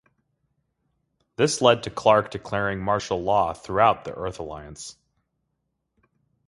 This 1.35 1.61
led 1.61 1.83
to 1.83 1.91
Clark 1.91 2.31
declaring 2.31 2.79
martial 2.83 3.21
law 3.21 3.53
throughout 3.53 4.03
the 4.03 4.13
Earth 4.13 4.39
Alliance. 4.39 4.97